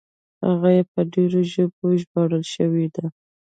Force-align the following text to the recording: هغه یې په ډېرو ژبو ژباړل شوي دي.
هغه 0.45 0.69
یې 0.77 0.83
په 0.91 0.99
ډېرو 1.13 1.39
ژبو 1.53 1.85
ژباړل 2.01 2.43
شوي 2.53 2.85
دي. 2.95 3.05